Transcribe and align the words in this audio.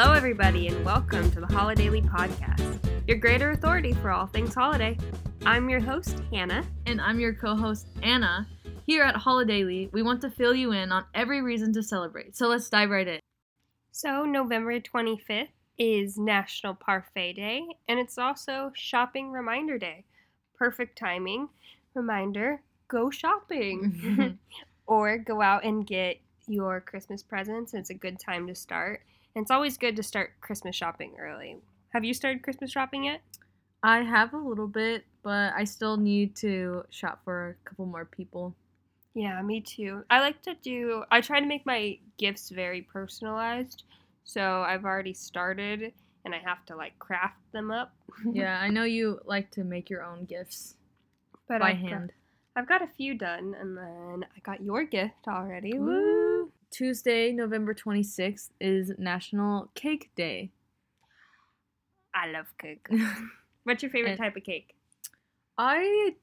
Hello, 0.00 0.12
everybody, 0.12 0.68
and 0.68 0.84
welcome 0.84 1.28
to 1.32 1.40
the 1.40 1.46
Holidaily 1.48 2.08
Podcast, 2.08 2.78
your 3.08 3.16
greater 3.16 3.50
authority 3.50 3.92
for 3.94 4.12
all 4.12 4.28
things 4.28 4.54
holiday. 4.54 4.96
I'm 5.44 5.68
your 5.68 5.80
host, 5.80 6.22
Hannah. 6.30 6.64
And 6.86 7.00
I'm 7.00 7.18
your 7.18 7.34
co 7.34 7.56
host, 7.56 7.88
Anna. 8.04 8.46
Here 8.86 9.02
at 9.02 9.16
Holidaily, 9.16 9.92
we 9.92 10.02
want 10.02 10.20
to 10.20 10.30
fill 10.30 10.54
you 10.54 10.70
in 10.70 10.92
on 10.92 11.04
every 11.14 11.42
reason 11.42 11.72
to 11.72 11.82
celebrate. 11.82 12.36
So 12.36 12.46
let's 12.46 12.68
dive 12.68 12.90
right 12.90 13.08
in. 13.08 13.18
So, 13.90 14.24
November 14.24 14.78
25th 14.78 15.48
is 15.78 16.16
National 16.16 16.74
Parfait 16.74 17.32
Day, 17.32 17.66
and 17.88 17.98
it's 17.98 18.18
also 18.18 18.70
Shopping 18.76 19.32
Reminder 19.32 19.78
Day. 19.78 20.04
Perfect 20.54 20.96
timing. 20.96 21.48
Reminder 21.94 22.62
go 22.86 23.10
shopping 23.10 24.38
or 24.86 25.18
go 25.18 25.42
out 25.42 25.64
and 25.64 25.84
get 25.84 26.20
your 26.46 26.80
Christmas 26.80 27.20
presents. 27.20 27.74
It's 27.74 27.90
a 27.90 27.94
good 27.94 28.20
time 28.20 28.46
to 28.46 28.54
start. 28.54 29.00
And 29.38 29.44
it's 29.44 29.52
always 29.52 29.78
good 29.78 29.94
to 29.94 30.02
start 30.02 30.32
Christmas 30.40 30.74
shopping 30.74 31.14
early. 31.16 31.58
Have 31.90 32.04
you 32.04 32.12
started 32.12 32.42
Christmas 32.42 32.72
shopping 32.72 33.04
yet? 33.04 33.20
I 33.84 33.98
have 33.98 34.34
a 34.34 34.36
little 34.36 34.66
bit, 34.66 35.04
but 35.22 35.52
I 35.56 35.62
still 35.62 35.96
need 35.96 36.34
to 36.38 36.82
shop 36.90 37.20
for 37.22 37.50
a 37.50 37.68
couple 37.68 37.86
more 37.86 38.04
people. 38.04 38.56
Yeah, 39.14 39.40
me 39.42 39.60
too. 39.60 40.02
I 40.10 40.18
like 40.18 40.42
to 40.42 40.54
do, 40.54 41.04
I 41.12 41.20
try 41.20 41.38
to 41.38 41.46
make 41.46 41.64
my 41.64 41.98
gifts 42.18 42.50
very 42.50 42.82
personalized. 42.82 43.84
So 44.24 44.62
I've 44.62 44.84
already 44.84 45.14
started 45.14 45.92
and 46.24 46.34
I 46.34 46.38
have 46.38 46.66
to 46.66 46.74
like 46.74 46.98
craft 46.98 47.38
them 47.52 47.70
up. 47.70 47.94
yeah, 48.32 48.58
I 48.60 48.70
know 48.70 48.82
you 48.82 49.20
like 49.24 49.52
to 49.52 49.62
make 49.62 49.88
your 49.88 50.02
own 50.02 50.24
gifts 50.24 50.74
but 51.46 51.60
by 51.60 51.70
I've 51.70 51.78
hand. 51.78 52.08
Got, 52.08 52.60
I've 52.60 52.68
got 52.68 52.82
a 52.82 52.88
few 52.88 53.14
done 53.14 53.54
and 53.60 53.76
then 53.76 54.26
I 54.36 54.40
got 54.42 54.64
your 54.64 54.82
gift 54.82 55.28
already. 55.28 55.78
Woo! 55.78 55.86
Woo! 55.86 56.52
Tuesday, 56.70 57.32
November 57.32 57.74
26th 57.74 58.50
is 58.60 58.92
National 58.98 59.70
Cake 59.74 60.10
Day. 60.14 60.50
I 62.14 62.30
love 62.30 62.46
cake. 62.58 62.86
What's 63.64 63.82
your 63.82 63.90
favorite 63.90 64.12
And- 64.12 64.18
type 64.20 64.36
of 64.36 64.44
cake? 64.44 64.74
I 65.56 66.14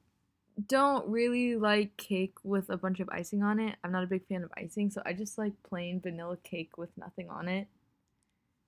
don't 0.68 1.08
really 1.10 1.58
like 1.58 1.98
cake 1.98 2.36
with 2.44 2.70
a 2.70 2.78
bunch 2.78 3.02
of 3.02 3.10
icing 3.10 3.44
on 3.44 3.60
it. 3.60 3.76
I'm 3.84 3.92
not 3.92 4.04
a 4.04 4.08
big 4.08 4.26
fan 4.28 4.44
of 4.44 4.52
icing, 4.56 4.90
so 4.90 5.02
I 5.06 5.12
just 5.14 5.38
like 5.38 5.52
plain 5.64 6.00
vanilla 6.00 6.38
cake 6.44 6.78
with 6.78 6.90
nothing 6.98 7.30
on 7.30 7.50
it. 7.50 7.68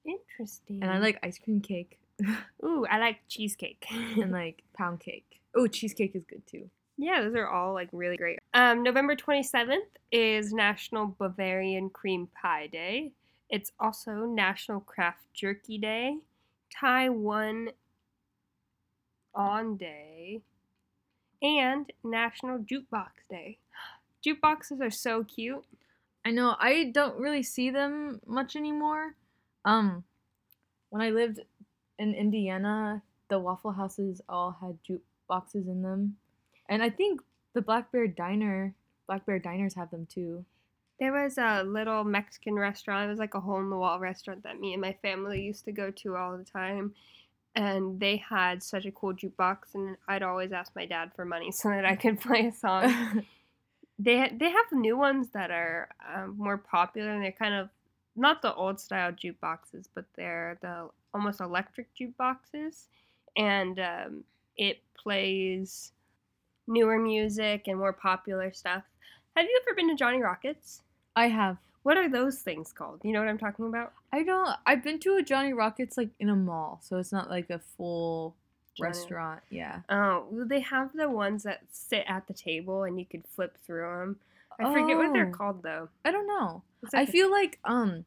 Interesting. 0.05 0.81
And 0.81 0.92
I 0.92 0.98
like 1.00 1.20
ice 1.23 1.38
cream 1.39 1.61
cake 1.61 2.00
Ooh, 2.66 2.86
I 2.89 2.98
like 3.00 3.20
cheesecake. 3.30 3.86
and 3.92 4.31
like 4.42 4.64
pound 4.73 5.00
cake. 5.00 5.39
Oh, 5.55 5.67
cheesecake 5.67 6.16
is 6.16 6.23
good 6.30 6.45
too. 6.48 6.70
Yeah, 6.98 7.22
those 7.22 7.36
are 7.36 7.48
all 7.48 7.73
like 7.73 7.90
really 7.92 8.17
great. 8.17 8.40
Um, 8.53 8.81
November 8.81 9.16
27th 9.16 9.86
is 10.12 10.52
National 10.52 11.16
Bavarian 11.20 11.89
Cream 11.92 12.28
Pie 12.42 12.67
Day. 12.67 13.12
It's 13.50 13.72
also 13.80 14.26
National 14.26 14.80
Craft 14.81 15.22
Jerky 15.34 15.78
Day, 15.78 16.17
Tie 16.73 17.09
One 17.09 17.70
On 19.36 19.78
Day, 19.78 20.42
and 21.42 21.92
National 22.04 22.59
Jukebox 22.59 23.09
Day. 23.30 23.59
Jukeboxes 24.26 24.82
are 24.82 24.92
so 24.92 25.23
cute. 25.23 25.64
I 26.26 26.32
know 26.32 26.56
I 26.59 26.92
don't 26.94 27.20
really 27.20 27.44
see 27.44 27.70
them 27.70 28.20
much 28.26 28.56
anymore. 28.56 29.16
Um, 29.64 30.04
when 30.89 31.02
I 31.02 31.11
lived 31.11 31.42
in 32.00 32.14
Indiana, 32.16 33.04
the 33.30 33.39
Waffle 33.39 33.73
Houses 33.73 34.22
all 34.28 34.58
had 34.59 34.78
jukeboxes 34.84 35.67
in 35.67 35.84
them, 35.84 36.17
and 36.70 36.84
I 36.84 36.90
think 36.90 37.22
the 37.54 37.62
Black 37.62 37.92
Bear 37.92 38.08
Diner, 38.08 38.76
Black 39.08 39.26
Bear 39.26 39.39
Diners 39.39 39.76
have 39.76 39.92
them 39.92 40.05
too. 40.05 40.45
There 41.00 41.14
was 41.14 41.38
a 41.38 41.64
little 41.64 42.04
Mexican 42.04 42.55
restaurant. 42.55 43.05
It 43.05 43.10
was 43.10 43.20
like 43.20 43.36
a 43.36 43.39
hole 43.39 43.60
in 43.60 43.70
the 43.70 43.78
wall 43.78 44.00
restaurant 44.00 44.44
that 44.44 44.60
me 44.60 44.73
and 44.73 44.82
my 44.82 44.94
family 45.02 45.42
used 45.42 45.66
to 45.66 45.72
go 45.72 45.92
to 45.92 46.16
all 46.16 46.38
the 46.38 46.44
time. 46.44 46.94
And 47.55 48.00
they 48.00 48.17
had 48.17 48.61
such 48.61 48.86
a 48.86 48.92
cool 48.92 49.14
jukebox, 49.14 49.73
and 49.73 49.98
I'd 50.08 50.22
always 50.22 50.52
ask 50.52 50.76
my 50.76 50.86
dad 50.86 51.11
for 51.16 51.26
money 51.26 51.52
so 51.54 51.70
that 51.70 51.86
I 51.86 51.95
could 51.95 52.20
play 52.20 52.48
a 52.48 52.52
song. 52.52 53.26
they 53.99 54.32
they 54.36 54.49
have 54.52 54.66
new 54.72 54.98
ones 54.98 55.30
that 55.30 55.52
are 55.52 55.89
um, 56.14 56.36
more 56.38 56.58
popular, 56.58 57.11
and 57.11 57.23
they're 57.23 57.32
kind 57.32 57.55
of 57.55 57.70
not 58.16 58.42
the 58.42 58.54
old 58.54 58.80
style 58.80 59.11
jukeboxes, 59.11 59.86
but 59.95 60.05
they're 60.16 60.58
the 60.61 60.89
almost 61.14 61.42
electric 61.42 61.88
jukeboxes, 61.95 62.86
and 63.36 63.80
um, 63.80 64.23
it 64.55 64.80
plays 64.95 65.94
newer 66.67 67.00
music 67.00 67.67
and 67.67 67.78
more 67.80 67.94
popular 67.94 68.52
stuff. 68.52 68.83
Have 69.36 69.45
you 69.45 69.61
ever 69.66 69.76
been 69.76 69.89
to 69.89 69.95
Johnny 69.95 70.22
Rockets? 70.22 70.82
I 71.16 71.28
have. 71.28 71.58
What 71.83 71.98
are 71.98 72.10
those 72.10 72.39
things 72.39 72.73
called? 72.73 73.00
You 73.04 73.14
know 73.14 73.20
what 73.20 73.30
I'm 73.30 73.38
talking 73.38 73.66
about? 73.67 73.94
I 74.11 74.23
don't. 74.23 74.50
I've 74.66 74.83
been 74.83 75.00
to 75.00 75.16
a 75.17 75.23
Johnny 75.23 75.54
Rockets 75.54 75.98
like 75.98 76.10
in 76.20 76.30
a 76.30 76.36
mall, 76.36 76.80
so 76.83 76.98
it's 76.98 77.11
not 77.14 77.30
like 77.30 77.50
a 77.50 77.60
full 77.60 78.36
Johnny- 78.76 78.88
restaurant. 78.89 79.42
Yeah. 79.50 79.82
Oh, 79.89 80.26
well, 80.30 80.45
they 80.48 80.60
have 80.60 80.92
the 80.94 81.10
ones 81.10 81.44
that 81.44 81.61
sit 81.72 82.04
at 82.08 82.28
the 82.28 82.33
table 82.33 82.84
and 82.84 82.99
you 82.99 83.05
could 83.05 83.23
flip 83.28 83.58
through 83.66 83.82
them. 83.99 84.20
I 84.60 84.73
forget 84.73 84.98
what 84.98 85.14
they're 85.14 85.28
Oh. 85.34 85.38
called 85.38 85.64
though. 85.64 85.89
I 86.04 86.11
don't 86.11 86.28
know. 86.28 86.64
I 86.94 87.04
a- 87.04 87.08
feel 87.08 87.30
like 87.32 87.60
um, 87.64 88.05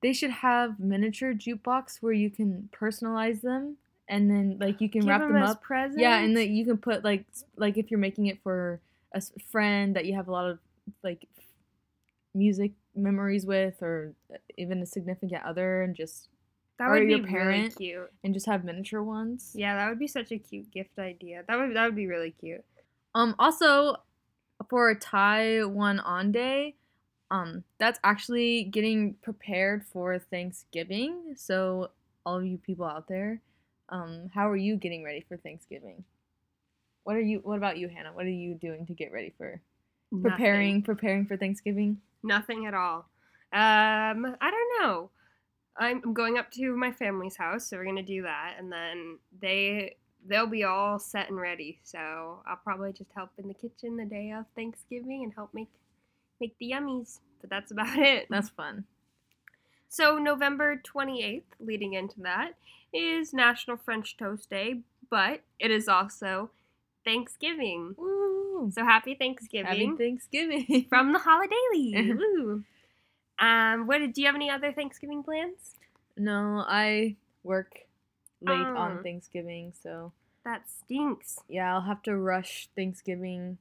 they 0.00 0.12
should 0.12 0.30
have 0.30 0.80
miniature 0.80 1.32
jukebox 1.34 1.98
where 2.02 2.12
you 2.14 2.30
can 2.30 2.70
personalize 2.72 3.42
them, 3.42 3.76
and 4.08 4.30
then 4.30 4.56
like 4.60 4.80
you 4.80 4.88
can 4.88 5.02
Give 5.02 5.08
wrap 5.08 5.20
them 5.20 5.36
as 5.36 5.50
up. 5.50 5.62
presents. 5.62 6.00
Yeah, 6.00 6.18
and 6.18 6.36
that 6.36 6.48
you 6.48 6.64
can 6.64 6.78
put 6.78 7.04
like 7.04 7.24
like 7.56 7.76
if 7.76 7.90
you're 7.90 8.00
making 8.00 8.26
it 8.26 8.38
for 8.42 8.80
a 9.12 9.22
friend 9.50 9.96
that 9.96 10.04
you 10.06 10.14
have 10.14 10.28
a 10.28 10.32
lot 10.32 10.48
of 10.48 10.58
like 11.02 11.26
music 12.34 12.72
memories 12.94 13.46
with, 13.46 13.82
or 13.82 14.14
uh, 14.32 14.36
even 14.56 14.82
a 14.82 14.86
significant 14.86 15.42
other, 15.44 15.82
and 15.82 15.94
just 15.94 16.28
that 16.78 16.90
would 16.90 17.06
be 17.06 17.14
your 17.14 17.22
really 17.22 17.70
cute. 17.70 18.12
and 18.22 18.34
just 18.34 18.46
have 18.46 18.64
miniature 18.64 19.02
ones. 19.02 19.52
Yeah, 19.54 19.74
that 19.76 19.88
would 19.88 19.98
be 19.98 20.06
such 20.08 20.32
a 20.32 20.38
cute 20.38 20.70
gift 20.70 20.98
idea. 20.98 21.42
That 21.48 21.58
would 21.58 21.74
that 21.74 21.84
would 21.86 21.96
be 21.96 22.06
really 22.06 22.30
cute. 22.32 22.64
Um. 23.14 23.34
Also, 23.38 23.96
for 24.68 24.90
a 24.90 24.98
Tie 24.98 25.64
One 25.64 26.00
On 26.00 26.32
day, 26.32 26.74
um, 27.30 27.64
that's 27.78 27.98
actually 28.04 28.64
getting 28.64 29.14
prepared 29.22 29.84
for 29.84 30.18
Thanksgiving. 30.18 31.34
So 31.36 31.90
all 32.24 32.36
of 32.36 32.44
you 32.46 32.58
people 32.58 32.84
out 32.86 33.08
there, 33.08 33.40
um, 33.88 34.30
how 34.34 34.48
are 34.48 34.56
you 34.56 34.76
getting 34.76 35.04
ready 35.04 35.24
for 35.28 35.36
Thanksgiving? 35.36 36.04
What 37.04 37.16
are 37.16 37.20
you? 37.20 37.40
What 37.42 37.56
about 37.56 37.78
you, 37.78 37.88
Hannah? 37.88 38.12
What 38.12 38.26
are 38.26 38.30
you 38.30 38.54
doing 38.54 38.86
to 38.86 38.94
get 38.94 39.12
ready 39.12 39.32
for 39.36 39.60
preparing 40.22 40.82
preparing 40.82 41.26
for 41.26 41.36
Thanksgiving? 41.36 41.98
Nothing, 42.22 42.62
Nothing 42.62 42.66
at 42.66 42.74
all. 42.74 43.08
Um, 43.52 44.36
I 44.40 44.50
don't 44.50 44.82
know. 44.82 45.10
I'm 45.78 46.14
going 46.14 46.38
up 46.38 46.50
to 46.52 46.76
my 46.76 46.90
family's 46.90 47.36
house, 47.36 47.68
so 47.68 47.76
we're 47.76 47.84
gonna 47.84 48.02
do 48.02 48.22
that, 48.22 48.56
and 48.58 48.72
then 48.72 49.18
they 49.40 49.96
they'll 50.26 50.46
be 50.46 50.64
all 50.64 50.98
set 50.98 51.28
and 51.28 51.40
ready. 51.40 51.78
So 51.84 52.42
I'll 52.46 52.60
probably 52.64 52.92
just 52.92 53.10
help 53.14 53.30
in 53.38 53.46
the 53.48 53.54
kitchen 53.54 53.96
the 53.96 54.04
day 54.04 54.32
of 54.36 54.46
Thanksgiving 54.56 55.22
and 55.22 55.32
help 55.34 55.50
make 55.54 55.70
make 56.40 56.56
the 56.58 56.72
yummies. 56.72 57.20
But 57.40 57.50
that's 57.50 57.70
about 57.70 57.96
it. 57.98 58.26
That's 58.30 58.48
fun. 58.48 58.84
So 59.88 60.18
November 60.18 60.76
28th, 60.84 61.42
leading 61.60 61.94
into 61.94 62.20
that, 62.20 62.52
is 62.92 63.32
National 63.32 63.76
French 63.76 64.16
Toast 64.16 64.50
Day, 64.50 64.80
but 65.10 65.40
it 65.58 65.70
is 65.70 65.88
also 65.88 66.50
Thanksgiving. 67.04 67.94
Woo! 67.96 68.70
So 68.72 68.84
happy 68.84 69.14
Thanksgiving 69.14 69.66
Happy 69.66 69.96
Thanksgiving. 69.96 70.86
from 70.88 71.12
the 71.12 71.18
Holidaily. 71.20 72.16
Woo. 72.18 72.64
Um, 73.38 73.86
what 73.86 73.98
do 73.98 74.20
you 74.20 74.26
have 74.26 74.34
any 74.34 74.50
other 74.50 74.72
Thanksgiving 74.72 75.22
plans? 75.22 75.74
no, 76.18 76.64
I 76.66 77.16
work 77.44 77.80
late 78.40 78.58
Oh. 78.66 78.76
on 78.76 79.02
Thanksgiving, 79.02 79.72
so 79.82 80.12
That 80.44 80.62
stinks. 80.70 81.38
yeah, 81.48 81.74
I'll 81.74 81.82
have 81.82 82.02
to 82.04 82.16
rush 82.16 82.68
Thanksgiving. 82.74 83.58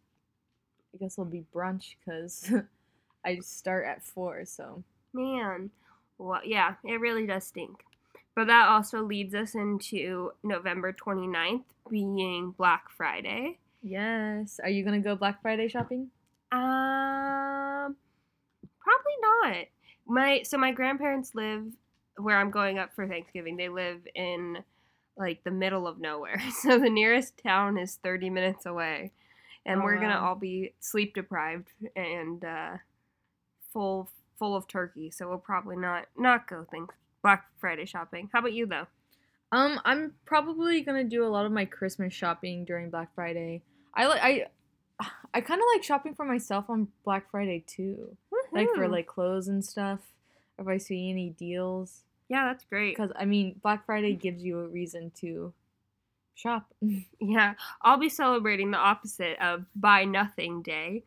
I 0.94 0.98
guess 0.98 1.16
it'll 1.16 1.26
be 1.26 1.44
brunch 1.54 1.96
because 2.00 2.50
I 3.26 3.40
start 3.40 3.86
at 3.86 4.04
four. 4.04 4.46
So 4.46 4.84
Man. 5.14 5.70
Well, 6.18 6.42
yeah, 6.46 6.76
it 6.84 7.00
really 7.00 7.26
does 7.28 7.46
stink. 7.46 7.84
But 8.36 8.48
that 8.48 8.68
also 8.68 9.02
leads 9.04 9.34
us 9.34 9.56
into 9.56 10.32
November 10.44 10.92
29th 10.94 11.64
being 11.90 12.52
Black 12.58 12.90
Friday. 12.98 13.60
yes, 13.82 14.60
are 14.64 14.70
you 14.70 14.84
gonna 14.84 15.00
go 15.00 15.16
Black 15.16 15.42
Friday 15.42 15.68
shopping? 15.68 16.10
Um, 16.52 17.96
probably 18.80 19.14
not. 19.22 19.66
My 20.08 20.42
so 20.44 20.58
my 20.58 20.72
grandparents 20.72 21.34
live 21.36 21.64
where 22.18 22.38
I'm 22.38 22.52
going 22.52 22.78
up 22.80 22.94
for 22.96 23.08
Thanksgiving. 23.08 23.58
They 23.58 23.70
live 23.70 24.02
in 24.16 24.64
like 25.18 25.44
the 25.44 25.52
middle 25.52 25.88
of 25.88 26.00
nowhere, 26.00 26.42
so 26.62 26.78
the 26.78 26.90
nearest 26.90 27.38
town 27.42 27.78
is 27.78 28.00
30 28.04 28.30
minutes 28.30 28.66
away, 28.66 29.12
and 29.66 29.82
Oh, 29.82 29.84
we're 29.84 29.96
gonna 30.00 30.16
wow. 30.22 30.30
all 30.30 30.36
be 30.36 30.74
sleep 30.80 31.14
deprived 31.16 31.70
and 31.96 32.44
uh, 32.44 32.78
full 33.72 34.10
full 34.38 34.56
of 34.56 34.68
turkey. 34.68 35.12
So 35.12 35.28
we'll 35.28 35.38
probably 35.38 35.78
not 35.78 36.08
not 36.18 36.48
go 36.48 36.66
think 36.70 36.92
Black 37.22 37.46
Friday 37.58 37.86
shopping. 37.86 38.30
How 38.32 38.40
about 38.40 38.54
you 38.54 38.66
though? 38.66 38.88
Um, 39.52 39.80
I'm 39.86 40.14
probably 40.26 40.82
gonna 40.82 41.04
do 41.04 41.26
a 41.26 41.30
lot 41.30 41.46
of 41.46 41.52
my 41.52 41.66
Christmas 41.66 42.14
shopping 42.14 42.66
during 42.66 42.90
Black 42.90 43.14
Friday. 43.16 43.62
I 43.94 44.08
like 44.08 44.22
I, 44.22 44.46
I 45.34 45.42
kind 45.42 45.60
of 45.60 45.66
like 45.74 45.84
shopping 45.84 46.14
for 46.16 46.26
myself 46.26 46.70
on 46.70 46.88
Black 47.04 47.30
Friday 47.32 47.64
too, 47.66 48.18
like 48.52 48.68
for 48.76 48.88
like 48.88 49.08
clothes 49.08 49.48
and 49.48 49.64
stuff. 49.64 50.00
If 50.58 50.68
I 50.68 50.78
see 50.78 51.10
any 51.10 51.30
deals, 51.30 52.04
Yeah, 52.30 52.46
that's 52.46 52.66
great. 52.66 52.96
Because 52.96 53.12
I 53.16 53.26
mean, 53.26 53.60
Black 53.62 53.86
Friday 53.86 54.14
gives 54.14 54.44
you 54.44 54.60
a 54.60 54.68
reason 54.68 55.12
to 55.22 55.54
shop. 56.34 56.68
Yeah, 57.20 57.56
I'll 57.82 57.98
be 57.98 58.10
celebrating 58.10 58.72
the 58.72 58.78
opposite 58.78 59.40
of 59.42 59.66
Buy 59.76 60.06
Nothing 60.06 60.62
Day. 60.62 61.04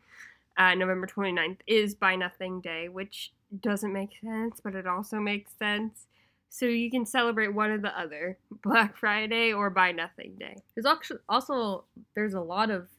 Uh, 0.59 0.75
November 0.75 1.07
29th 1.07 1.59
is 1.67 1.95
Buy 1.95 2.17
Nothing 2.17 2.59
Day, 2.59 2.89
which 2.89 3.31
doesn't 3.61 3.93
make 3.93 4.11
sense, 4.21 4.59
but 4.61 4.75
it 4.75 4.85
also 4.85 5.17
makes 5.17 5.53
sense. 5.57 6.05
So 6.49 6.65
you 6.65 6.91
can 6.91 7.05
celebrate 7.05 7.53
one 7.53 7.71
or 7.71 7.77
the 7.77 7.97
other 7.97 8.37
Black 8.63 8.97
Friday 8.97 9.53
or 9.53 9.69
Buy 9.69 9.93
Nothing 9.93 10.35
Day. 10.37 10.57
There's 10.75 10.85
actually 10.85 11.21
also 11.29 11.85
there's 12.13 12.33
a 12.33 12.41
lot 12.41 12.69
of 12.69 12.89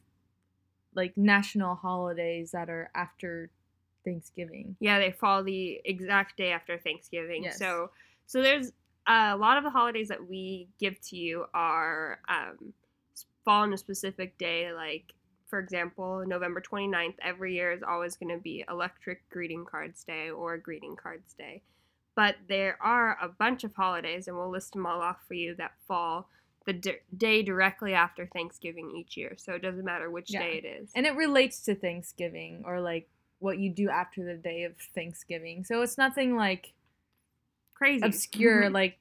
like 0.95 1.15
national 1.15 1.75
holidays 1.75 2.51
that 2.51 2.69
are 2.69 2.89
after 2.95 3.51
Thanksgiving. 4.03 4.75
Yeah, 4.79 4.99
they 4.99 5.11
fall 5.11 5.43
the 5.43 5.79
exact 5.85 6.37
day 6.37 6.51
after 6.51 6.77
Thanksgiving. 6.77 7.43
Yes. 7.43 7.59
So, 7.59 7.91
so 8.25 8.41
there's 8.41 8.71
a 9.07 9.35
lot 9.37 9.57
of 9.57 9.63
the 9.63 9.69
holidays 9.69 10.07
that 10.07 10.27
we 10.27 10.67
give 10.79 10.99
to 11.09 11.15
you 11.15 11.45
are 11.53 12.19
um, 12.27 12.73
fall 13.45 13.61
on 13.61 13.73
a 13.73 13.77
specific 13.77 14.37
day. 14.37 14.73
Like, 14.73 15.13
for 15.51 15.59
example, 15.59 16.23
November 16.25 16.61
29th 16.61 17.15
every 17.21 17.53
year 17.53 17.73
is 17.73 17.83
always 17.83 18.15
going 18.15 18.33
to 18.35 18.41
be 18.41 18.63
Electric 18.69 19.29
Greeting 19.29 19.65
Cards 19.65 20.03
Day 20.05 20.31
or 20.31 20.57
Greeting 20.57 20.95
Cards 20.95 21.33
Day. 21.37 21.61
But 22.15 22.37
there 22.47 22.77
are 22.81 23.17
a 23.21 23.27
bunch 23.27 23.65
of 23.65 23.75
holidays, 23.75 24.27
and 24.27 24.37
we'll 24.37 24.49
list 24.49 24.71
them 24.71 24.85
all 24.85 25.01
off 25.01 25.17
for 25.27 25.33
you 25.33 25.53
that 25.55 25.73
fall 25.87 26.29
the 26.65 26.73
d- 26.73 26.95
day 27.17 27.43
directly 27.43 27.93
after 27.93 28.25
Thanksgiving 28.27 28.95
each 28.95 29.17
year. 29.17 29.33
So 29.37 29.53
it 29.53 29.61
doesn't 29.61 29.83
matter 29.83 30.09
which 30.09 30.31
Yeah. 30.31 30.39
day 30.39 30.57
it 30.57 30.65
is. 30.65 30.89
And 30.95 31.05
it 31.05 31.15
relates 31.15 31.61
to 31.65 31.75
Thanksgiving 31.75 32.63
or 32.65 32.79
like 32.79 33.09
what 33.39 33.59
you 33.59 33.69
do 33.69 33.89
after 33.89 34.23
the 34.23 34.35
day 34.35 34.63
of 34.63 34.77
Thanksgiving. 34.95 35.65
So 35.65 35.81
it's 35.81 35.97
nothing 35.97 36.37
like 36.37 36.71
Crazy. 37.73 38.05
obscure 38.05 38.63
mm-hmm. 38.63 38.73
like 38.73 38.99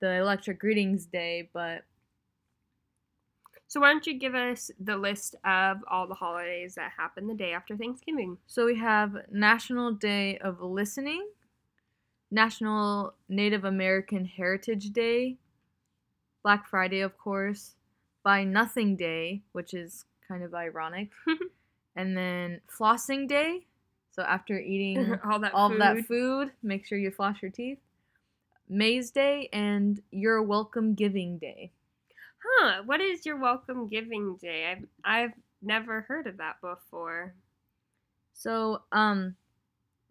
the 0.00 0.14
Electric 0.14 0.58
Greetings 0.58 1.04
Day, 1.04 1.50
but 1.52 1.84
So 3.72 3.80
why 3.80 3.90
don't 3.90 4.06
you 4.06 4.18
give 4.18 4.34
us 4.34 4.70
the 4.78 4.98
list 4.98 5.34
of 5.46 5.78
all 5.90 6.06
the 6.06 6.12
holidays 6.12 6.74
that 6.74 6.92
happen 6.94 7.26
the 7.26 7.32
day 7.32 7.54
after 7.54 7.74
Thanksgiving? 7.74 8.36
So 8.46 8.66
we 8.66 8.76
have 8.76 9.16
National 9.30 9.92
Day 9.92 10.36
of 10.36 10.60
Listening, 10.60 11.26
National 12.30 13.14
Native 13.30 13.64
American 13.64 14.26
Heritage 14.26 14.90
Day, 14.90 15.38
Black 16.42 16.68
Friday, 16.68 17.00
of 17.00 17.16
course, 17.16 17.76
Buy 18.22 18.44
Nothing 18.44 18.94
Day, 18.94 19.40
which 19.52 19.72
is 19.72 20.04
kind 20.28 20.44
of 20.44 20.52
ironic, 20.52 21.08
and 21.96 22.14
then 22.14 22.60
Flossing 22.68 23.26
Day. 23.26 23.64
So 24.10 24.20
after 24.20 24.60
eating 24.60 25.16
all 25.24 25.38
that 25.38 25.54
all 25.54 25.70
food. 25.70 25.80
that 25.80 26.04
food, 26.04 26.50
make 26.62 26.84
sure 26.84 26.98
you 26.98 27.10
floss 27.10 27.40
your 27.40 27.50
teeth. 27.50 27.78
Maze 28.68 29.10
Day 29.10 29.48
and 29.50 30.02
You're 30.10 30.42
Welcome 30.42 30.92
Giving 30.92 31.38
Day. 31.38 31.72
Huh? 32.44 32.82
What 32.86 33.00
is 33.00 33.24
You're 33.24 33.38
Welcome 33.40 33.88
Giving 33.88 34.36
Day? 34.40 34.66
I've 34.72 34.84
I've 35.04 35.32
never 35.62 36.02
heard 36.02 36.26
of 36.26 36.38
that 36.38 36.56
before. 36.60 37.34
So, 38.32 38.82
um, 38.92 39.36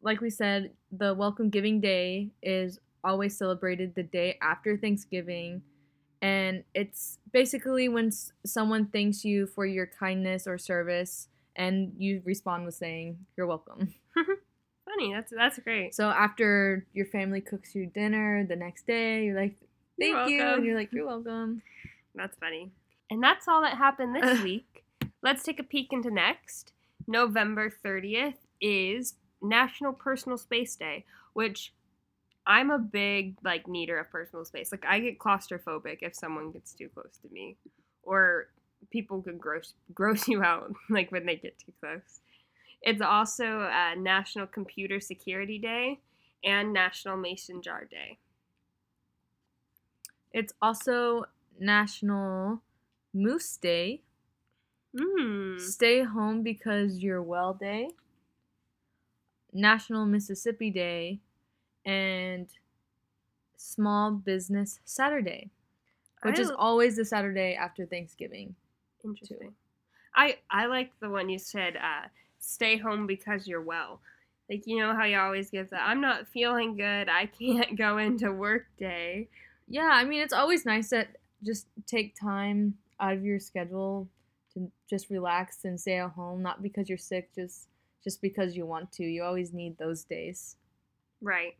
like 0.02 0.22
we 0.22 0.30
said, 0.30 0.72
the 0.92 1.14
Welcome 1.14 1.50
Giving 1.50 1.82
Day 1.82 2.30
is 2.42 2.80
always 3.04 3.38
celebrated 3.38 3.96
the 3.96 4.04
day 4.04 4.38
after 4.42 4.78
Thanksgiving. 4.78 5.62
And 6.22 6.64
it's 6.76 7.18
basically 7.34 7.90
when 7.90 8.08
s- 8.08 8.32
someone 8.46 8.86
thanks 8.88 9.26
you 9.26 9.48
for 9.48 9.66
your 9.66 9.88
kindness 9.88 10.48
or 10.48 10.58
service, 10.58 11.28
and 11.56 11.94
you 11.98 12.22
respond 12.26 12.66
with 12.66 12.76
saying, 12.76 13.18
You're 13.36 13.48
welcome. 13.48 13.94
Funny. 14.16 15.14
That's 15.14 15.34
that's 15.36 15.60
great. 15.60 15.94
So, 15.96 16.10
after 16.10 16.86
your 16.94 17.08
family 17.08 17.42
cooks 17.42 17.76
you 17.76 17.88
dinner 17.88 18.46
the 18.48 18.56
next 18.56 18.86
day, 18.88 19.26
you're 19.26 19.36
like, 19.40 19.56
You're 19.98 20.14
Thank 20.16 20.32
you. 20.32 20.38
welcome. 20.40 20.58
And 20.60 20.66
you're 20.66 20.78
like, 20.78 20.94
You're 20.94 21.08
welcome. 21.08 21.62
That's 22.16 22.38
funny. 22.38 22.72
And 23.10 23.22
that's 23.22 23.48
all 23.48 23.62
that 23.62 23.78
happened 23.78 24.16
this 24.16 24.42
week. 24.44 24.84
Let's 25.22 25.44
take 25.44 25.60
a 25.60 25.64
peek 25.64 25.92
into 25.92 26.12
next. 26.12 26.74
November 27.08 27.72
30th 27.84 28.36
is 28.60 29.16
National 29.42 29.94
Personal 29.94 30.38
Space 30.38 30.76
Day, 30.76 31.06
which 31.34 31.74
I'm 32.46 32.72
a 32.72 32.80
big 32.80 33.38
like 33.44 33.68
needer 33.68 34.00
of 34.00 34.10
personal 34.10 34.46
space. 34.46 34.72
Like 34.72 34.86
I 34.88 35.00
get 35.00 35.20
claustrophobic 35.20 36.00
if 36.02 36.16
someone 36.16 36.52
gets 36.52 36.74
too 36.74 36.90
close 36.90 37.18
to 37.22 37.30
me 37.32 37.58
or 38.04 38.48
people 38.90 39.22
could 39.22 39.40
gross 39.40 39.74
gross 39.94 40.28
you 40.28 40.44
out 40.44 40.74
like 40.90 41.12
when 41.12 41.26
they 41.26 41.36
get 41.36 41.58
too 41.60 41.74
close. 41.80 42.22
It's 42.82 43.02
also 43.02 43.62
uh, 43.62 43.94
National 43.96 44.48
Computer 44.48 45.00
Security 45.00 45.60
Day 45.60 46.00
and 46.44 46.74
National 46.74 47.16
Mason 47.16 47.62
Jar 47.62 47.86
Day. 47.86 48.18
It's 50.34 50.54
also 50.62 51.26
National 51.62 52.62
Moose 53.14 53.56
Day, 53.58 54.02
Mm. 54.96 55.60
Stay 55.60 56.04
Home 56.04 56.44
Because 56.44 56.98
You're 57.00 57.22
Well 57.22 57.54
Day, 57.54 57.92
National 59.54 60.06
Mississippi 60.06 60.70
Day, 60.70 61.20
and 61.86 62.50
Small 63.56 64.12
Business 64.12 64.80
Saturday, 64.86 65.52
which 66.24 66.40
is 66.40 66.52
always 66.52 66.96
the 66.98 67.06
Saturday 67.06 67.56
after 67.56 67.86
Thanksgiving. 67.86 68.56
Interesting. 69.04 69.56
I 70.16 70.40
I 70.50 70.66
like 70.68 70.92
the 71.00 71.10
one 71.10 71.30
you 71.30 71.40
said. 71.40 71.78
Uh, 71.78 72.08
stay 72.40 72.78
home 72.78 73.08
because 73.08 73.48
you're 73.48 73.62
well. 73.62 74.02
Like 74.50 74.68
you 74.68 74.80
know 74.80 74.96
how 74.96 75.06
you 75.06 75.18
always 75.18 75.50
give 75.50 75.70
that. 75.70 75.88
I'm 75.88 76.02
not 76.02 76.28
feeling 76.28 76.76
good. 76.76 77.10
I 77.10 77.28
can't 77.28 77.78
go 77.78 77.98
into 77.98 78.32
work 78.32 78.68
day. 78.78 79.30
Yeah, 79.68 79.90
I 79.92 80.04
mean, 80.04 80.22
it's 80.22 80.34
always 80.34 80.66
nice 80.66 80.90
that 80.90 81.18
just 81.44 81.68
take 81.88 82.16
time 82.20 82.76
out 83.00 83.14
of 83.14 83.24
your 83.24 83.40
schedule 83.40 84.08
to 84.54 84.72
just 84.90 85.10
relax 85.10 85.60
and 85.66 85.80
stay 85.80 86.00
at 86.00 86.12
home, 86.12 86.42
not 86.42 86.62
because 86.62 86.90
you're 86.90 86.98
sick, 86.98 87.30
just 87.34 87.68
just 88.04 88.22
because 88.22 88.56
you 88.58 88.66
want 88.66 88.92
to. 88.94 89.04
You 89.04 89.24
always 89.24 89.54
need 89.54 89.78
those 89.78 90.04
days 90.04 90.56
Right. 91.22 91.56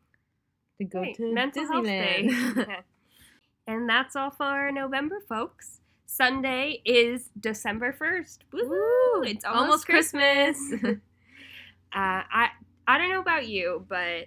to 0.78 0.84
go 0.84 1.04
to 1.14 1.32
Mental 1.34 1.64
health 1.66 1.84
day. 1.84 2.28
Disneyland. 2.28 2.76
and 3.68 3.88
that's 3.88 4.16
all 4.16 4.30
for 4.30 4.70
November, 4.72 5.20
folks. 5.28 5.80
Sunday 6.06 6.82
is 6.84 7.30
December 7.40 7.92
first. 7.92 8.44
Woo! 8.52 9.22
It's 9.22 9.44
almost, 9.44 9.62
Almost 9.62 9.86
Christmas. 9.86 10.58
Christmas. 10.68 10.98
uh, 11.94 12.22
I 12.30 12.48
I 12.86 12.98
don't 12.98 13.08
know 13.10 13.20
about 13.20 13.46
you, 13.48 13.86
but 13.88 14.26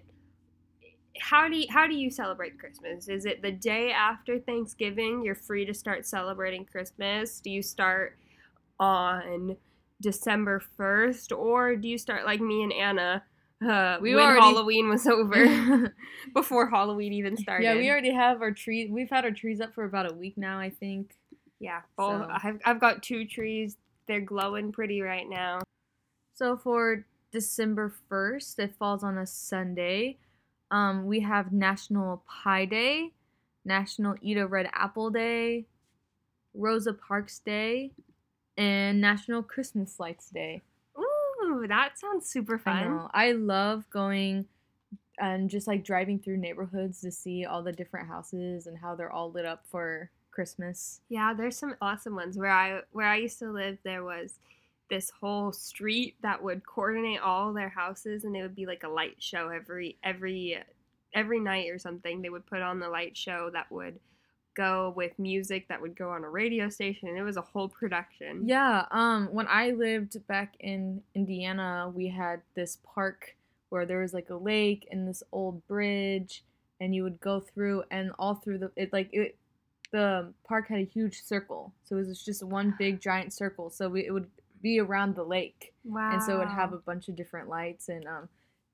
how 1.19 1.47
do 1.47 1.55
you, 1.57 1.65
how 1.69 1.87
do 1.87 1.95
you 1.95 2.09
celebrate 2.09 2.59
Christmas? 2.59 3.07
Is 3.07 3.25
it 3.25 3.41
the 3.41 3.51
day 3.51 3.91
after 3.91 4.39
Thanksgiving? 4.39 5.23
You're 5.23 5.35
free 5.35 5.65
to 5.65 5.73
start 5.73 6.05
celebrating 6.05 6.65
Christmas. 6.65 7.39
Do 7.39 7.49
you 7.49 7.61
start 7.61 8.17
on 8.79 9.55
December 10.01 10.61
first, 10.75 11.31
or 11.31 11.75
do 11.75 11.87
you 11.87 11.97
start 11.97 12.25
like 12.25 12.41
me 12.41 12.63
and 12.63 12.73
Anna? 12.73 13.23
Uh, 13.65 13.97
We 14.01 14.13
when 14.13 14.23
already- 14.25 14.41
Halloween 14.41 14.89
was 14.89 15.07
over, 15.07 15.93
before 16.33 16.69
Halloween 16.69 17.13
even 17.13 17.37
started. 17.37 17.63
yeah, 17.63 17.75
we 17.75 17.89
already 17.89 18.13
have 18.13 18.41
our 18.41 18.51
tree. 18.51 18.89
We've 18.91 19.09
had 19.09 19.23
our 19.23 19.31
trees 19.31 19.61
up 19.61 19.73
for 19.73 19.85
about 19.85 20.11
a 20.11 20.13
week 20.13 20.37
now, 20.37 20.59
I 20.59 20.69
think. 20.69 21.15
Yeah, 21.59 21.81
both. 21.97 22.21
So- 22.23 22.27
I've 22.43 22.59
I've 22.65 22.79
got 22.81 23.01
two 23.01 23.25
trees. 23.25 23.77
They're 24.07 24.19
glowing 24.21 24.71
pretty 24.73 25.01
right 25.01 25.27
now. 25.27 25.61
So 26.35 26.57
for 26.57 27.05
December 27.31 27.93
1st, 28.11 28.59
it 28.59 28.75
falls 28.77 29.03
on 29.03 29.17
a 29.17 29.25
Sunday. 29.25 30.17
Um, 30.71 31.05
we 31.05 31.19
have 31.21 31.51
National 31.51 32.23
Pie 32.27 32.65
Day, 32.65 33.11
National 33.63 34.15
Eat 34.21 34.37
a 34.37 34.47
Red 34.47 34.69
Apple 34.73 35.09
Day, 35.09 35.65
Rosa 36.53 36.93
Parks 36.93 37.39
Day, 37.39 37.91
and 38.57 39.01
National 39.01 39.43
Christmas 39.43 39.99
Lights 39.99 40.29
Day. 40.29 40.63
Ooh, 40.97 41.65
that 41.67 41.99
sounds 41.99 42.27
super 42.27 42.55
I 42.55 42.57
fun. 42.57 42.83
know. 42.83 43.09
I 43.13 43.31
love 43.33 43.89
going 43.89 44.45
and 45.19 45.49
just 45.49 45.67
like 45.67 45.83
driving 45.83 46.19
through 46.19 46.37
neighborhoods 46.37 47.01
to 47.01 47.11
see 47.11 47.45
all 47.45 47.63
the 47.63 47.71
different 47.71 48.07
houses 48.07 48.67
and 48.67 48.77
how 48.77 48.95
they're 48.95 49.11
all 49.11 49.31
lit 49.31 49.45
up 49.45 49.63
for 49.69 50.09
Christmas. 50.31 51.01
Yeah, 51.09 51.33
there's 51.33 51.57
some 51.57 51.75
awesome 51.81 52.15
ones. 52.15 52.37
Where 52.37 52.51
I 52.51 52.81
where 52.91 53.07
I 53.07 53.17
used 53.17 53.39
to 53.39 53.51
live, 53.51 53.77
there 53.83 54.03
was 54.03 54.39
this 54.89 55.11
whole 55.21 55.51
street 55.51 56.15
that 56.21 56.41
would 56.41 56.65
coordinate 56.65 57.19
all 57.19 57.53
their 57.53 57.69
houses, 57.69 58.23
and 58.23 58.35
it 58.35 58.41
would 58.41 58.55
be 58.55 58.65
like 58.65 58.83
a 58.83 58.89
light 58.89 59.15
show 59.19 59.49
every 59.49 59.97
every 60.03 60.57
every 61.13 61.39
night 61.39 61.69
or 61.69 61.79
something. 61.79 62.21
They 62.21 62.29
would 62.29 62.45
put 62.45 62.61
on 62.61 62.79
the 62.79 62.89
light 62.89 63.15
show 63.17 63.49
that 63.53 63.71
would 63.71 63.99
go 64.55 64.93
with 64.95 65.17
music 65.19 65.67
that 65.67 65.81
would 65.81 65.95
go 65.95 66.09
on 66.09 66.23
a 66.23 66.29
radio 66.29 66.69
station, 66.69 67.15
it 67.15 67.21
was 67.21 67.37
a 67.37 67.41
whole 67.41 67.67
production. 67.67 68.47
Yeah, 68.47 68.85
um 68.91 69.27
when 69.27 69.47
I 69.47 69.71
lived 69.71 70.25
back 70.27 70.55
in 70.59 71.01
Indiana, 71.13 71.91
we 71.93 72.07
had 72.07 72.41
this 72.55 72.79
park 72.83 73.35
where 73.69 73.85
there 73.85 73.99
was 73.99 74.13
like 74.13 74.29
a 74.29 74.35
lake 74.35 74.87
and 74.89 75.07
this 75.07 75.21
old 75.31 75.65
bridge 75.67 76.43
and 76.79 76.95
you 76.95 77.03
would 77.03 77.19
go 77.19 77.39
through 77.39 77.83
and 77.91 78.11
all 78.17 78.35
through 78.35 78.57
the 78.59 78.71
it 78.75 78.93
like 78.93 79.09
it 79.11 79.37
the 79.91 80.33
park 80.47 80.67
had 80.67 80.79
a 80.79 80.85
huge 80.85 81.21
circle. 81.21 81.73
So 81.83 81.97
it 81.97 82.07
was 82.07 82.23
just 82.23 82.43
one 82.43 82.73
big 82.77 82.99
giant 83.01 83.33
circle. 83.33 83.69
So 83.69 83.89
we, 83.89 84.05
it 84.05 84.11
would 84.11 84.29
be 84.65 84.79
around 84.79 85.15
the 85.15 85.23
lake. 85.23 85.73
Wow. 85.83 86.11
And 86.11 86.23
so 86.23 86.33
it 86.33 86.39
would 86.39 86.47
have 86.47 86.73
a 86.73 86.77
bunch 86.77 87.07
of 87.07 87.15
different 87.15 87.47
lights 87.47 87.87
and 87.87 88.07
um 88.07 88.27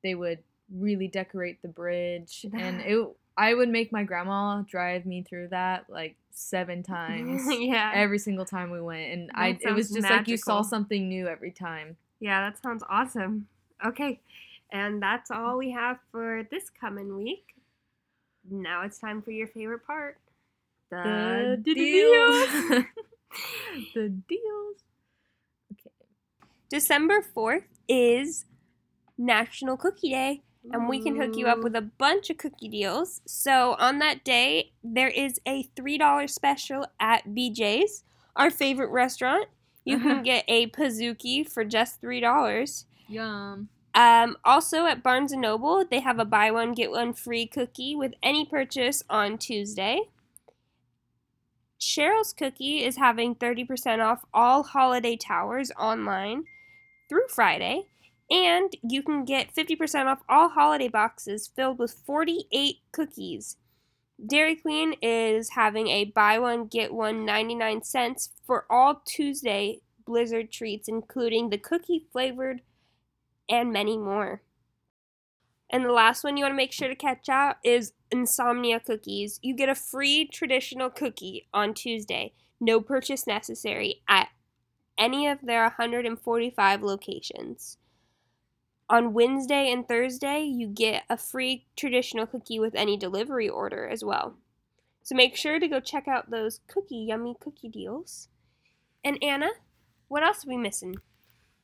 they 0.04 0.16
would 0.16 0.40
really 0.74 1.10
decorate 1.10 1.62
the 1.62 1.68
bridge 1.68 2.46
and 2.54 2.80
it 2.82 3.08
I 3.38 3.54
would 3.54 3.68
make 3.68 3.92
my 3.92 4.04
grandma 4.04 4.62
drive 4.62 5.06
me 5.06 5.22
through 5.22 5.50
that 5.50 5.90
like 5.90 6.16
seven 6.32 6.82
times. 6.98 7.44
yeah. 7.60 7.92
Every 7.94 8.20
single 8.20 8.46
time 8.46 8.72
we 8.72 8.80
went, 8.82 9.12
and 9.12 9.32
I 9.34 9.58
it 9.60 9.74
was 9.74 9.90
just 9.90 10.10
like 10.10 10.28
you 10.28 10.38
saw 10.38 10.62
something 10.62 11.10
new 11.10 11.28
every 11.28 11.52
time. 11.52 11.98
Yeah, 12.20 12.42
that 12.50 12.62
sounds 12.62 12.84
awesome. 12.90 13.48
Okay, 13.86 14.22
and 14.72 15.02
that's 15.02 15.32
all 15.32 15.58
we 15.58 15.72
have 15.72 15.98
for 16.12 16.48
this 16.52 16.70
coming 16.70 17.18
week. 17.18 17.56
Now 18.50 18.84
it's 18.84 19.00
time 19.00 19.22
for 19.22 19.32
your 19.32 19.48
favorite 19.48 19.86
part 19.86 20.18
the, 20.92 21.60
deals. 21.64 22.50
the 22.54 22.70
deals. 22.70 22.86
December 26.72 27.22
4th 27.36 27.66
is 27.90 28.46
National 29.18 29.76
Cookie 29.76 30.12
Day, 30.12 30.42
and 30.72 30.88
we 30.88 31.04
can 31.04 31.20
hook 31.20 31.36
you 31.36 31.48
up 31.48 31.64
with 31.64 31.76
a 31.76 31.82
bunch 31.82 32.30
of 32.30 32.38
cookie 32.38 32.70
deals. 32.70 33.20
So, 33.28 33.76
on 33.78 34.00
that 34.00 34.24
day, 34.24 34.72
there 34.82 35.10
is 35.10 35.42
a 35.46 35.66
$3 35.76 36.30
special 36.30 36.86
at 36.98 37.28
BJ's, 37.28 38.06
our 38.38 38.50
favorite 38.50 38.90
restaurant. 38.90 39.50
You 39.84 40.00
can 40.00 40.24
get 40.24 40.46
a 40.48 40.68
Pizookie 40.68 41.46
for 41.46 41.66
just 41.66 42.02
$3. 42.02 42.86
Yum. 43.10 43.68
Um, 43.94 44.38
also 44.46 44.86
at 44.86 45.04
Barnes 45.04 45.34
& 45.34 45.36
Noble, 45.36 45.84
they 45.84 46.00
have 46.00 46.20
a 46.20 46.26
buy 46.26 46.52
one, 46.52 46.72
get 46.72 46.92
one 46.92 47.12
free 47.12 47.48
cookie 47.48 47.98
with 47.98 48.14
any 48.24 48.46
purchase 48.46 49.04
on 49.10 49.38
Tuesday. 49.38 50.04
Cheryl's 51.82 52.32
Cookie 52.32 52.86
is 52.86 52.96
having 52.96 53.36
30% 53.36 54.02
off 54.02 54.24
all 54.34 54.64
holiday 54.64 55.18
towers 55.18 55.70
online 55.78 56.46
through 57.12 57.28
Friday. 57.28 57.88
And 58.30 58.74
you 58.82 59.04
can 59.04 59.26
get 59.26 59.54
50% 59.54 60.06
off 60.06 60.22
all 60.30 60.48
holiday 60.48 60.88
boxes 60.88 61.52
filled 61.54 61.78
with 61.78 62.02
48 62.06 62.78
cookies. 62.94 63.58
Dairy 64.26 64.56
Queen 64.56 64.96
is 65.02 65.50
having 65.50 65.90
a 65.90 66.06
buy 66.06 66.40
one, 66.40 66.68
get 66.68 66.94
one 66.94 67.26
99 67.26 67.84
cents 67.84 68.30
for 68.48 68.66
all 68.70 69.02
Tuesday 69.06 69.82
Blizzard 70.06 70.54
treats, 70.54 70.88
including 70.88 71.50
the 71.50 71.58
cookie 71.58 72.08
flavored 72.14 72.62
and 73.50 73.74
many 73.74 73.98
more. 73.98 74.44
And 75.70 75.84
the 75.84 75.92
last 75.92 76.24
one 76.24 76.38
you 76.38 76.46
want 76.46 76.54
to 76.54 76.58
make 76.58 76.72
sure 76.72 76.88
to 76.88 76.96
catch 76.96 77.28
out 77.28 77.58
is 77.66 77.92
Insomnia 78.10 78.80
Cookies. 78.80 79.40
You 79.42 79.56
get 79.56 79.70
a 79.70 79.76
free 79.76 80.30
traditional 80.32 80.90
cookie 80.90 81.48
on 81.54 81.74
Tuesday, 81.74 82.34
no 82.62 82.80
purchase 82.80 83.28
necessary, 83.28 84.02
at 84.08 84.30
any 85.02 85.28
of 85.28 85.40
their 85.42 85.64
145 85.64 86.84
locations. 86.84 87.78
On 88.88 89.14
Wednesday 89.14 89.72
and 89.72 89.88
Thursday, 89.88 90.42
you 90.44 90.68
get 90.68 91.04
a 91.10 91.18
free 91.18 91.66
traditional 91.76 92.28
cookie 92.28 92.60
with 92.60 92.76
any 92.76 92.98
delivery 92.98 93.50
order 93.50 93.88
as 93.88 94.04
well. 94.04 94.36
So 95.02 95.16
make 95.16 95.36
sure 95.36 95.60
to 95.60 95.68
go 95.68 95.80
check 95.80 96.08
out 96.08 96.30
those 96.30 96.60
cookie 96.68 97.06
yummy 97.08 97.36
cookie 97.40 97.70
deals. 97.70 98.30
And 99.04 99.18
Anna, 99.24 99.50
what 100.08 100.24
else 100.24 100.46
are 100.46 100.50
we 100.50 100.58
missing? 100.58 100.98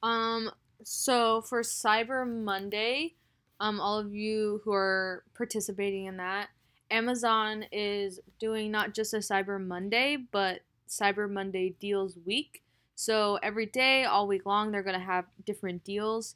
Um, 0.01 0.49
so 0.83 1.41
for 1.41 1.61
Cyber 1.61 2.27
Monday, 2.27 3.13
um, 3.59 3.79
all 3.79 3.99
of 3.99 4.15
you 4.15 4.61
who 4.63 4.73
are 4.73 5.23
participating 5.35 6.05
in 6.05 6.17
that, 6.17 6.47
Amazon 6.89 7.65
is 7.71 8.19
doing 8.39 8.71
not 8.71 8.95
just 8.95 9.13
a 9.13 9.17
Cyber 9.17 9.63
Monday, 9.63 10.17
but 10.31 10.61
Cyber 10.89 11.29
Monday 11.29 11.75
Deals 11.79 12.17
Week. 12.25 12.63
So 12.99 13.37
every 13.43 13.67
day, 13.67 14.05
all 14.05 14.27
week 14.27 14.47
long, 14.47 14.71
they're 14.71 14.81
gonna 14.81 14.99
have 14.99 15.25
different 15.45 15.83
deals. 15.83 16.35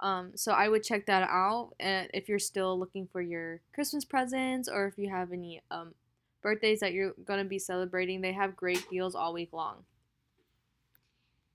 Um, 0.00 0.32
so 0.34 0.52
I 0.52 0.70
would 0.70 0.82
check 0.82 1.04
that 1.04 1.28
out 1.28 1.74
uh, 1.78 2.04
if 2.14 2.30
you're 2.30 2.38
still 2.38 2.78
looking 2.78 3.06
for 3.12 3.20
your 3.20 3.60
Christmas 3.74 4.02
presents 4.02 4.70
or 4.70 4.86
if 4.86 4.96
you 4.96 5.10
have 5.10 5.32
any 5.32 5.60
um, 5.70 5.92
birthdays 6.42 6.80
that 6.80 6.94
you're 6.94 7.12
gonna 7.26 7.44
be 7.44 7.58
celebrating. 7.58 8.22
They 8.22 8.32
have 8.32 8.56
great 8.56 8.88
deals 8.88 9.14
all 9.14 9.34
week 9.34 9.52
long. 9.52 9.84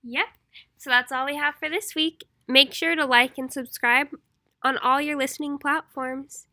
Yep. 0.04 0.26
So 0.76 0.88
that's 0.88 1.10
all 1.10 1.26
we 1.26 1.34
have 1.34 1.56
for 1.56 1.68
this 1.68 1.96
week. 1.96 2.22
Make 2.46 2.72
sure 2.72 2.94
to 2.94 3.04
like 3.06 3.38
and 3.38 3.52
subscribe 3.52 4.10
on 4.62 4.78
all 4.78 5.00
your 5.00 5.18
listening 5.18 5.58
platforms 5.58 6.46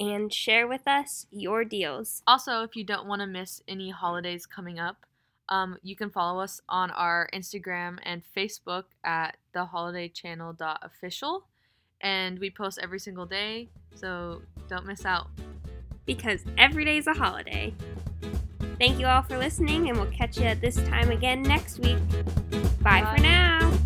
and 0.00 0.32
share 0.32 0.66
with 0.66 0.88
us 0.88 1.26
your 1.30 1.62
deals. 1.62 2.22
Also, 2.26 2.62
if 2.62 2.74
you 2.74 2.84
don't 2.84 3.06
want 3.06 3.20
to 3.20 3.26
miss 3.26 3.62
any 3.68 3.90
holidays 3.90 4.46
coming 4.46 4.78
up, 4.78 5.04
um, 5.48 5.76
you 5.82 5.96
can 5.96 6.10
follow 6.10 6.40
us 6.40 6.60
on 6.68 6.90
our 6.90 7.28
Instagram 7.34 7.98
and 8.02 8.22
Facebook 8.36 8.84
at 9.04 9.36
theholidaychannel.official. 9.54 11.46
And 12.00 12.38
we 12.38 12.50
post 12.50 12.78
every 12.80 13.00
single 13.00 13.26
day, 13.26 13.70
so 13.94 14.42
don't 14.68 14.86
miss 14.86 15.04
out. 15.04 15.28
Because 16.06 16.44
every 16.56 16.84
day 16.84 16.98
is 16.98 17.06
a 17.06 17.14
holiday. 17.14 17.74
Thank 18.78 19.00
you 19.00 19.06
all 19.06 19.22
for 19.22 19.36
listening, 19.36 19.88
and 19.88 19.98
we'll 19.98 20.10
catch 20.12 20.38
you 20.38 20.44
at 20.44 20.60
this 20.60 20.76
time 20.76 21.10
again 21.10 21.42
next 21.42 21.80
week. 21.80 21.98
Bye, 22.80 23.02
Bye. 23.02 23.14
for 23.16 23.22
now. 23.22 23.78